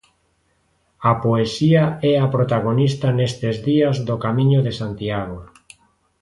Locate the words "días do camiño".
3.69-4.59